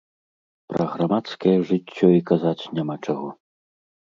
Пра 0.71 0.87
грамадскае 0.93 1.53
жыццё 1.73 2.05
і 2.19 2.25
казаць 2.33 2.59
няма 2.79 2.95
чаго. 3.05 3.29